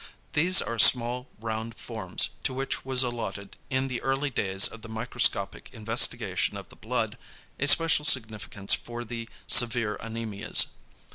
[0.33, 4.89] These are small round forms, to which was allotted in the early days of the
[4.89, 7.19] microscopic investigation of the blood,
[7.59, 10.69] a special significance for the severe anæmias.